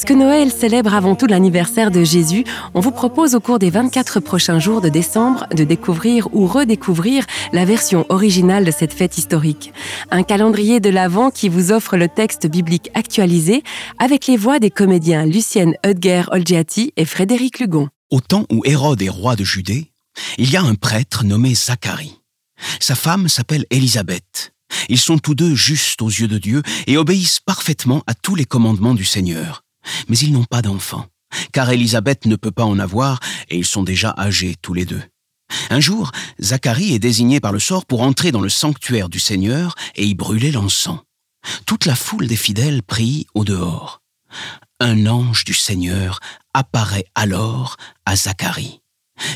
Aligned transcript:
Puisque 0.00 0.12
Noël 0.18 0.50
célèbre 0.50 0.94
avant 0.94 1.14
tout 1.14 1.26
l'anniversaire 1.26 1.90
de 1.90 2.02
Jésus, 2.02 2.44
on 2.72 2.80
vous 2.80 2.90
propose 2.90 3.34
au 3.34 3.40
cours 3.40 3.58
des 3.58 3.68
24 3.68 4.18
prochains 4.18 4.58
jours 4.58 4.80
de 4.80 4.88
décembre 4.88 5.46
de 5.54 5.62
découvrir 5.62 6.26
ou 6.34 6.46
redécouvrir 6.46 7.26
la 7.52 7.66
version 7.66 8.06
originale 8.08 8.64
de 8.64 8.70
cette 8.70 8.94
fête 8.94 9.18
historique. 9.18 9.74
Un 10.10 10.22
calendrier 10.22 10.80
de 10.80 10.88
l'Avent 10.88 11.30
qui 11.30 11.50
vous 11.50 11.70
offre 11.70 11.98
le 11.98 12.08
texte 12.08 12.46
biblique 12.46 12.90
actualisé 12.94 13.62
avec 13.98 14.26
les 14.26 14.38
voix 14.38 14.58
des 14.58 14.70
comédiens 14.70 15.26
Lucienne 15.26 15.74
Hudger-Olgiati 15.84 16.92
et 16.96 17.04
Frédéric 17.04 17.60
Lugon. 17.60 17.88
Au 18.10 18.20
temps 18.20 18.46
où 18.50 18.62
Hérode 18.64 19.02
est 19.02 19.10
roi 19.10 19.36
de 19.36 19.44
Judée, 19.44 19.92
il 20.38 20.50
y 20.50 20.56
a 20.56 20.62
un 20.62 20.76
prêtre 20.76 21.24
nommé 21.24 21.54
Zacharie. 21.54 22.18
Sa 22.80 22.94
femme 22.94 23.28
s'appelle 23.28 23.66
Élisabeth. 23.70 24.54
Ils 24.88 24.98
sont 24.98 25.18
tous 25.18 25.34
deux 25.34 25.54
justes 25.54 26.00
aux 26.00 26.08
yeux 26.08 26.28
de 26.28 26.38
Dieu 26.38 26.62
et 26.86 26.96
obéissent 26.96 27.40
parfaitement 27.40 28.02
à 28.06 28.14
tous 28.14 28.34
les 28.34 28.46
commandements 28.46 28.94
du 28.94 29.04
Seigneur. 29.04 29.62
Mais 30.08 30.18
ils 30.18 30.32
n'ont 30.32 30.44
pas 30.44 30.62
d'enfants, 30.62 31.06
car 31.52 31.70
Élisabeth 31.70 32.26
ne 32.26 32.36
peut 32.36 32.50
pas 32.50 32.64
en 32.64 32.78
avoir 32.78 33.20
et 33.48 33.56
ils 33.56 33.66
sont 33.66 33.82
déjà 33.82 34.14
âgés 34.18 34.56
tous 34.60 34.74
les 34.74 34.84
deux. 34.84 35.02
Un 35.70 35.80
jour, 35.80 36.12
Zacharie 36.40 36.94
est 36.94 36.98
désigné 36.98 37.40
par 37.40 37.52
le 37.52 37.58
sort 37.58 37.86
pour 37.86 38.02
entrer 38.02 38.32
dans 38.32 38.40
le 38.40 38.48
sanctuaire 38.48 39.08
du 39.08 39.18
Seigneur 39.18 39.74
et 39.96 40.06
y 40.06 40.14
brûler 40.14 40.52
l'encens. 40.52 41.00
Toute 41.66 41.86
la 41.86 41.94
foule 41.94 42.26
des 42.26 42.36
fidèles 42.36 42.82
prie 42.82 43.26
au 43.34 43.44
dehors. 43.44 44.00
Un 44.78 45.06
ange 45.06 45.44
du 45.44 45.54
Seigneur 45.54 46.20
apparaît 46.54 47.06
alors 47.14 47.76
à 48.06 48.16
Zacharie. 48.16 48.80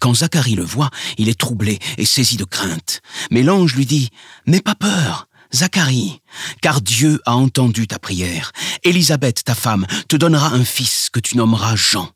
Quand 0.00 0.14
Zacharie 0.14 0.56
le 0.56 0.64
voit, 0.64 0.90
il 1.18 1.28
est 1.28 1.38
troublé 1.38 1.78
et 1.98 2.04
saisi 2.04 2.36
de 2.36 2.44
crainte. 2.44 3.00
Mais 3.30 3.42
l'ange 3.42 3.74
lui 3.74 3.86
dit, 3.86 4.10
N'aie 4.46 4.60
pas 4.60 4.74
peur, 4.74 5.27
Zacharie, 5.54 6.20
car 6.60 6.80
Dieu 6.80 7.20
a 7.24 7.34
entendu 7.36 7.86
ta 7.86 7.98
prière. 7.98 8.52
Élisabeth, 8.84 9.44
ta 9.44 9.54
femme, 9.54 9.86
te 10.08 10.16
donnera 10.16 10.48
un 10.48 10.64
fils 10.64 11.08
que 11.12 11.20
tu 11.20 11.36
nommeras 11.36 11.76
Jean. 11.76 12.08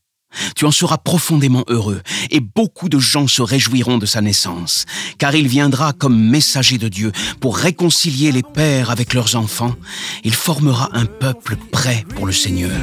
Tu 0.57 0.65
en 0.65 0.71
seras 0.71 0.97
profondément 0.97 1.65
heureux, 1.69 2.03
et 2.31 2.41
beaucoup 2.41 2.89
de 2.89 2.99
gens 2.99 3.29
se 3.29 3.43
réjouiront 3.43 3.99
de 3.99 4.07
sa 4.07 4.21
naissance, 4.21 4.87
car 5.19 5.35
il 5.35 5.47
viendra 5.47 5.93
comme 5.93 6.19
messager 6.19 6.79
de 6.79 6.89
Dieu 6.89 7.13
pour 7.41 7.57
réconcilier 7.57 8.33
les 8.33 8.43
pères 8.43 8.91
avec 8.91 9.13
leurs 9.15 9.37
enfants. 9.37 9.75
Il 10.25 10.35
formera 10.35 10.89
un 10.93 11.07
peuple 11.07 11.57
prêt 11.71 12.05
pour 12.15 12.27
le 12.27 12.33
Seigneur. 12.33 12.81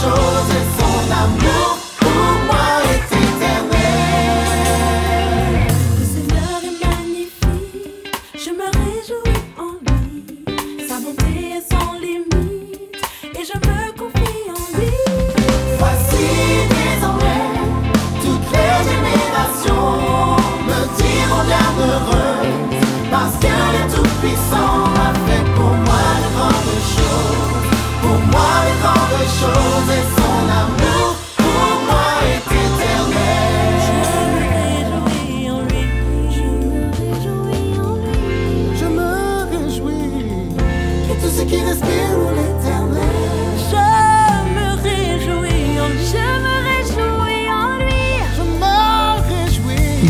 shoulders 0.00 0.67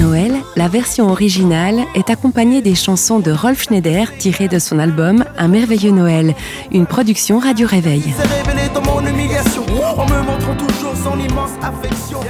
Noël, 0.00 0.36
la 0.54 0.68
version 0.68 1.10
originale, 1.10 1.80
est 1.94 2.08
accompagnée 2.10 2.62
des 2.62 2.74
chansons 2.74 3.18
de 3.18 3.32
Rolf 3.32 3.64
Schneider 3.64 4.16
tirées 4.16 4.48
de 4.48 4.58
son 4.58 4.78
album 4.78 5.24
Un 5.36 5.48
merveilleux 5.48 5.90
Noël, 5.90 6.34
une 6.70 6.86
production 6.86 7.38
Radio 7.38 7.66
Réveil. 7.66 8.02
révélé 8.16 8.68
dans 8.72 8.82
mon 8.82 9.04
humiliation 9.04 9.64
en 9.96 10.06
me 10.06 10.22
montrant 10.22 10.54
toujours 10.54 10.94
son 10.94 11.18
immense 11.18 11.50
affection. 11.62 12.20